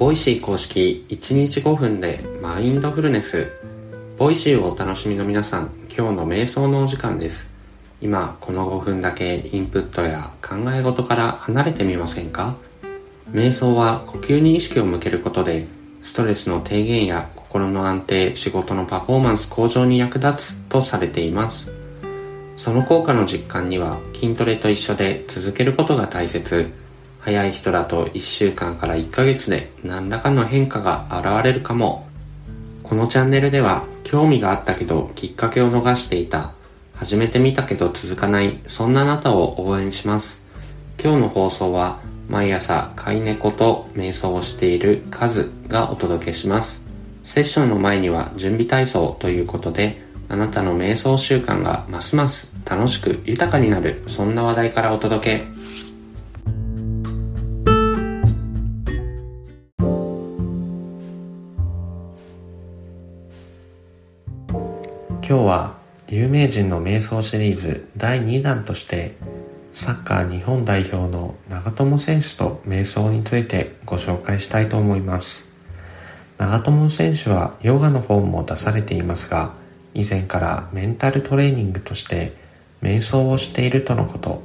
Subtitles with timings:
[0.00, 3.52] Voicy 公式1日5分でマインドフルネス。
[4.16, 7.50] Voicy をお楽しみの皆さん今日の瞑想のお時間です。
[8.00, 12.56] 今この5分だけインプットや考え事から離れてみませんか？
[13.30, 15.66] 瞑想は呼吸に意識を向けることで
[16.02, 21.70] ストレスの低減や心の安定仕事のパフォーマンス向上に役立つとされています。
[22.56, 26.72] その効果の実感には筋トレと一緒で続けることが大切。
[27.20, 32.06] 早い人だと1週間から1ヶ月で何らかの変化が現れるかも。
[32.82, 36.52] このチャンネルでは興味があったけどきっかけを逃していた。
[36.94, 38.58] 始めてみたけど続かない。
[38.66, 40.40] そんなあなたを応援します。
[41.02, 46.82] 今日の放送は毎朝飼い猫と瞑想をしているカズがお届けします。
[47.24, 54.02] セッションの前には準備体操ということであなたの瞑想習慣がますます楽しく豊かになる。
[54.06, 55.59] そんな話題からお届け。
[65.30, 65.76] 今日は
[66.08, 69.14] 有名人の瞑想シリーズ第2弾として
[69.72, 75.48] サッカー日本代表の長友選手と瞑想についてご紹介したいと思います。
[76.36, 79.54] 長友選手はヨガの本も出されていますが
[79.94, 82.32] 以前からメンタルトレーニングとして
[82.82, 84.42] 瞑想をしているとのこと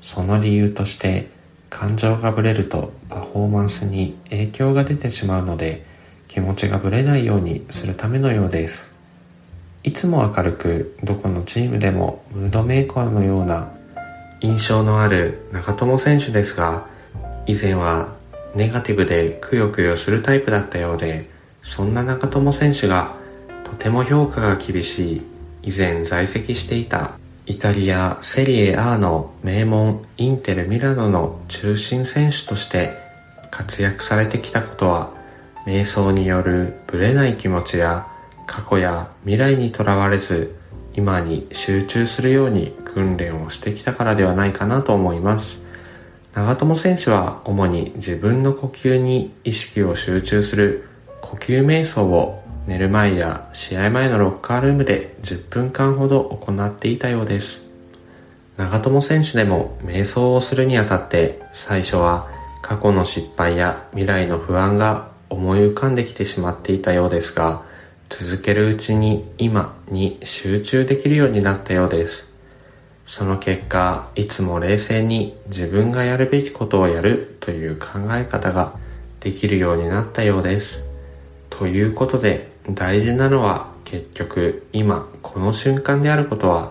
[0.00, 1.28] その理由として
[1.68, 5.84] 感情がぶれるとパフォーマンスに影響が出てしまうので
[6.26, 8.91] 気持ちがぶれないようにするためのようです。
[9.84, 13.72] いつも明るくどこのチームでもムードメーカーのような
[14.40, 16.86] 印象のある長友選手ですが
[17.46, 18.14] 以前は
[18.54, 21.28] ネガティブでくよくよするタイプだったようで
[21.62, 23.16] そんな長友選手が
[23.64, 25.22] とても評価が厳しい
[25.62, 32.96] 以前在籍していたイタリアセリエ A の名門インテルミラノの中心選手として
[33.50, 35.12] 活躍されてきたことは
[35.66, 38.06] 瞑想によるブレない気持ちや
[38.46, 40.56] 過去や未来にとらわれず
[40.94, 45.62] 今に集中するように訓練をしてきたからではないかなと思います。
[46.34, 50.88] 長友選手は主に自分の呼吸に意識を集中する
[51.20, 57.62] 呼吸瞑想を寝る前や試合前のロッカールームで10分間ほど行っていたようです。
[58.56, 62.28] 長友選手でも瞑想をするにあたって最初は
[62.62, 67.62] 過去の失敗や未来の不安が思い浮かんできてしまっていたようですが
[68.14, 72.30] 続けるうちに今に集中できるようになったようです。
[73.06, 78.74] その結果、いつも冷静に自分がやるべきことをやるという考え方が
[79.20, 80.86] できるようになったようです。
[81.48, 86.70] ということで大事なのは結局今この瞬間であることは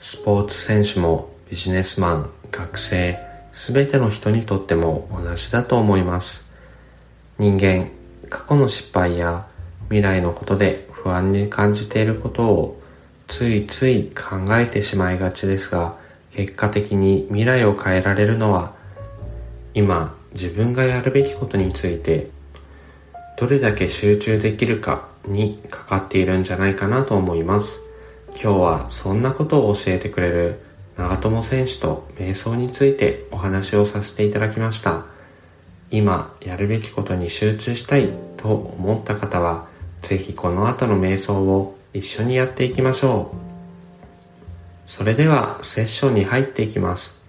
[0.00, 3.16] スポーツ選手もビジネスマン、学生、
[3.52, 6.44] すべての人にとっても同じだと思います。
[7.38, 7.90] 人間、
[8.28, 9.46] 過去の失敗や
[9.88, 12.80] 未来のことで不安に感じていることを
[13.28, 15.96] ついつい考えてしまいがちですが
[16.32, 18.74] 結果的に未来を変えられるのは
[19.74, 22.30] 今自分がやるべきことについて
[23.36, 27.82] どれだけ集中できるかにかかっているんじゃないかなと思います。
[28.30, 30.60] 今日はそんなことを教えてくれる
[30.96, 35.04] 長友選手と瞑想についてお話をさせていただきました。
[35.90, 39.66] 今やるべきことに集中したいと思った方は
[40.04, 43.36] ぜひこの後の瞑想を一緒にやっていきましょう。
[44.86, 47.24] それではセッションに入っていきます。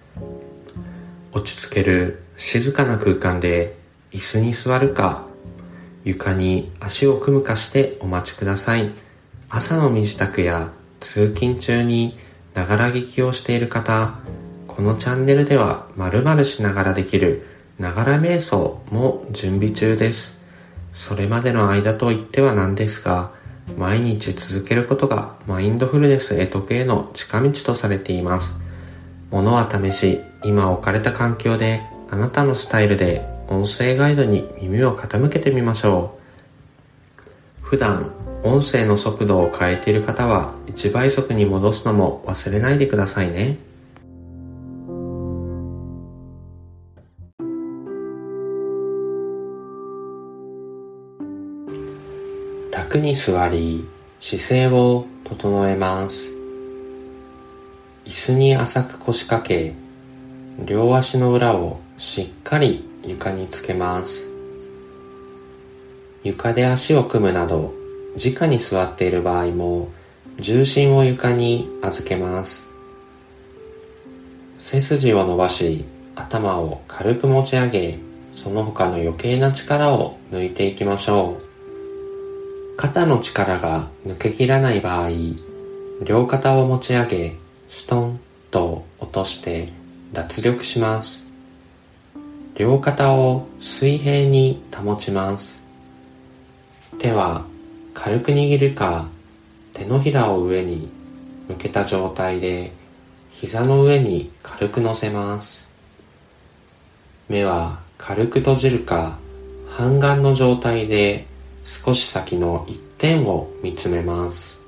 [1.32, 3.76] 落ち着ける静かな空間で
[4.12, 5.24] 椅子に座るか
[6.04, 8.92] 床に足を組むかしてお待ちください。
[9.48, 10.70] 朝の身支度や
[11.00, 12.18] 通勤中に
[12.52, 14.18] ながら聞きをしている方、
[14.68, 17.46] このチャンネルでは〇〇しながらできる
[17.78, 20.35] ながら瞑想も準備中です。
[20.96, 23.30] それまでの間と言ってはなんですが、
[23.76, 28.54] 毎日続けることがマインドフルネス得得への近道とされています。
[29.30, 36.16] ものは試し、今置かれた環境であなたのスタイルで音声ガイドに耳を傾けてみましょ
[37.60, 37.60] う。
[37.60, 38.12] 普段、
[38.42, 43.58] 音声の速度を変えている方は1倍速に戻すのも忘れないでくださいね。
[52.76, 53.88] 楽に座り
[54.20, 56.34] 姿勢を整えます。
[58.04, 59.72] 椅子に浅く腰掛け
[60.62, 64.28] 両足の裏をしっかり床につけます。
[66.22, 67.72] 床で足を組むなど
[68.22, 69.88] 直に座っている場合も
[70.36, 72.66] 重心を床に預けます。
[74.58, 77.98] 背筋を伸ばし頭を軽く持ち上げ
[78.34, 81.45] その他の余計な力を抜いていきましょう。
[82.86, 85.10] 肩の力が抜けきらない場合
[86.04, 87.36] 両肩を持ち上げ
[87.68, 88.20] ストン
[88.52, 89.72] と落として
[90.12, 91.26] 脱力します。
[92.54, 95.60] 両肩を水平に保ちます。
[97.00, 97.44] 手は
[97.92, 99.08] 軽く握るか
[99.72, 100.88] 手のひらを上に
[101.48, 102.70] 向けた状態で
[103.32, 105.68] 膝の上に軽く乗せます。
[107.28, 109.18] 目は軽く閉じるか
[109.68, 111.26] 半眼の状態で
[111.66, 114.60] 少し先の一点を見つめます。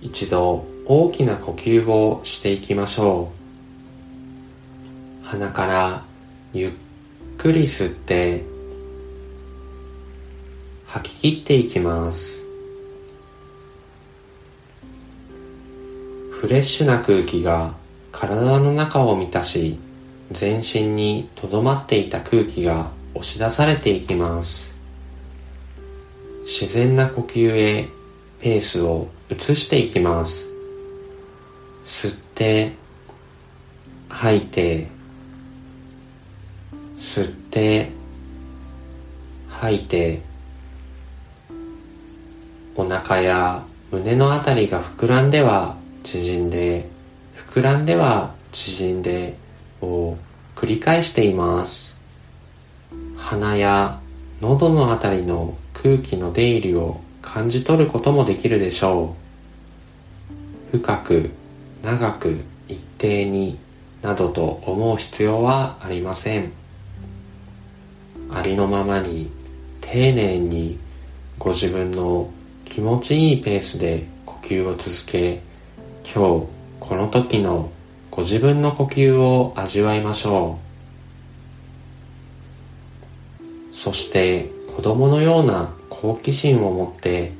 [0.00, 3.30] 一度大きな呼吸をしていきましょ
[5.22, 5.26] う。
[5.26, 6.04] 鼻から
[6.54, 6.70] ゆっ
[7.36, 8.42] くり吸って
[10.86, 12.42] 吐き切っていきます。
[16.30, 17.74] フレッシュな空気が
[18.12, 19.78] 体の中を満たし
[20.30, 24.77] 全身にとどまっていた空気が押し出されていきます。
[26.50, 27.86] 自然な呼吸へ
[28.40, 30.48] ペースを移していきます。
[31.84, 32.72] 吸って
[34.08, 34.88] 吐いて
[36.98, 37.90] 吸って
[39.50, 40.22] 吐いて
[42.74, 46.88] お腹や胸のあたりが膨らんでは縮んで
[47.50, 49.36] 膨らんでは縮んで
[49.82, 50.16] を
[50.56, 51.94] 繰り返しています。
[53.18, 54.00] 鼻や
[54.40, 59.14] 喉のあたりの空気の出入りを感じ取ることもできるでしょ
[60.72, 60.76] う。
[60.78, 61.30] 深く
[61.82, 63.58] 長く一定に
[64.02, 66.52] などと思う必要はありません。
[68.30, 69.30] ありのままに
[69.80, 70.78] 丁寧に
[71.38, 72.28] ご自分の
[72.64, 75.40] 気持ちいいペースで呼吸を続け
[76.04, 76.46] 今日
[76.80, 77.70] この時の
[78.10, 80.58] ご自分の呼吸を味わいましょ
[83.72, 83.76] う。
[83.76, 87.32] そして子供のような好奇心を持って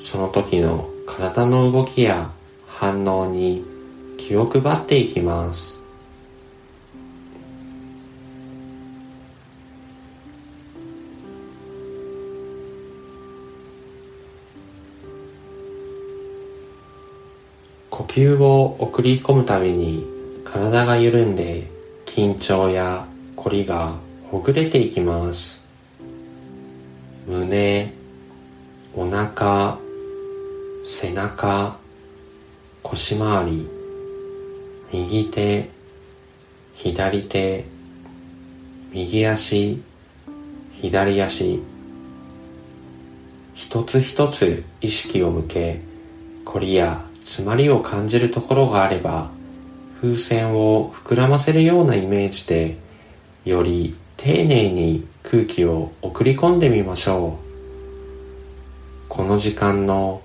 [0.00, 2.32] その時の体の動きや
[2.66, 3.64] 反応に
[4.18, 5.78] 気を配っていきます。
[17.88, 20.04] 呼吸を送り込むたびに
[20.44, 21.70] 体が緩んで
[22.04, 23.94] 緊張や凝りが
[24.32, 25.59] ほぐれていきます。
[27.30, 27.92] 胸
[28.92, 29.78] お腹
[30.84, 31.76] 背中
[32.82, 33.68] 腰回り
[34.92, 35.70] 右手
[36.74, 37.64] 左手
[38.90, 39.80] 右足
[40.74, 41.60] 左足。
[43.54, 45.82] 一つ一つ意識を向け
[46.44, 49.30] 凝りや詰まりを感じるところがあれば
[50.00, 52.76] 風船を膨らませるようなイメージで
[53.44, 60.20] より丁寧に空気を送り込んでみましょうこの時間の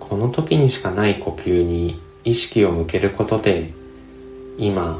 [0.00, 3.72] この時にしかない呼吸に意識を向けることで
[4.56, 4.98] 今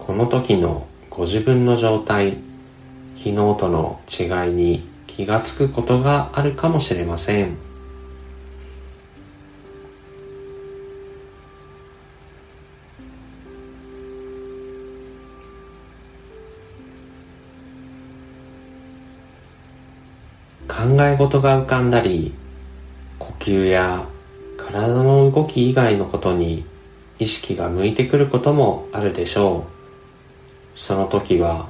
[0.00, 2.38] この時のご自分の状態
[3.14, 7.65] 昨日との違いに気がつくことがあるかもしれません。
[20.68, 22.34] 考え事が浮かんだり
[23.18, 24.06] 呼吸や
[24.56, 26.64] 体の動き以外のことに
[27.18, 30.78] 意識が向いてくることもあるでしょう。
[30.78, 31.68] その時は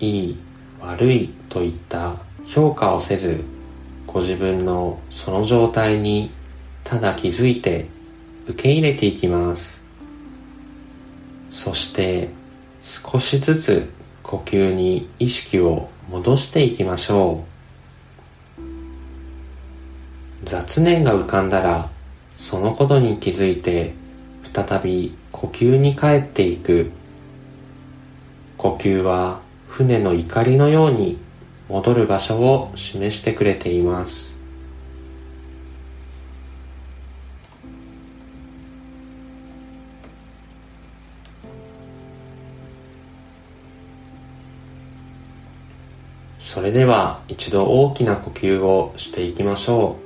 [0.00, 0.36] いい
[0.80, 3.44] 悪いといった評価をせず
[4.06, 6.30] ご自分のその状態に
[6.84, 7.86] ただ気づいて
[8.48, 9.82] 受け入れていきます。
[11.50, 12.30] そして
[12.82, 13.90] 少しずつ
[14.22, 17.55] 呼吸に意識を戻していきましょう。
[20.46, 21.90] 雑念が浮かんだら
[22.36, 23.94] そのことに気づいて
[24.54, 26.92] 再び呼吸に帰っていく。
[28.56, 31.18] 呼吸は船の怒りのように
[31.68, 34.36] 戻る場所を示してくれています。
[46.38, 50.05] それでは一度大きな呼吸をしていきましょう。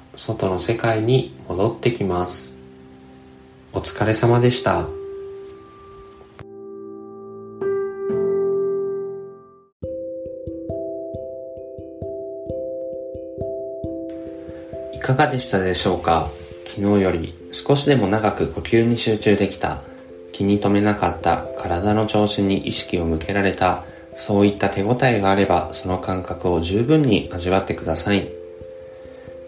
[0.15, 2.51] 外の世界に戻ってきます。
[3.73, 4.87] お疲れ様でした。
[14.93, 16.29] いかがでしたでしょうか？
[16.67, 19.81] 昨日より少しでも長く呼吸に集中できた
[20.31, 23.83] 気に留めなかった体の調子に意識を向けられた
[24.15, 28.40] そういった手応えがあればその感覚を十分に味わってください。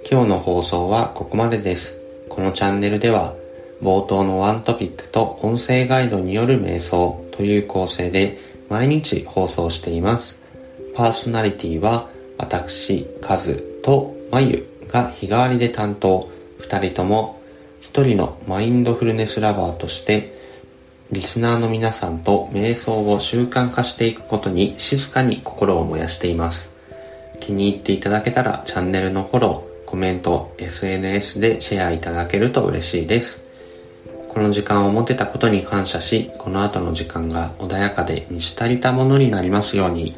[0.09, 1.97] 今日の放送はここまでです。
[2.29, 3.35] このチャンネルでは
[3.81, 8.37] 冒頭のワントピックと音声ガイドによる瞑想という構成で
[8.69, 10.41] 毎日放送しています。
[10.95, 16.29] パーソナリティは私、カズとまゆが日替わりで担当。
[16.59, 17.41] 2人とも
[17.81, 20.33] 1人のマインドフルネスラバーとして
[21.11, 26.71] リスナーの皆さんと瞑想を習慣化していくことに静かに心を燃やしています。
[27.39, 29.72] 気に入っていただけたらチャンネルのフォロー、
[30.03, 33.45] メント、SNS でシェアいただけると嬉しいです。
[34.27, 40.13] この時間を持てたことに感謝し、この後の時間が穏やかで満ち足りたものになりますように。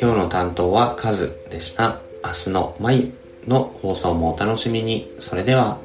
[0.00, 2.00] 今日の担当はカズでした。
[2.24, 3.14] 明日のまゆ
[3.46, 5.08] の放送もお楽しみに。
[5.20, 5.78] それでは。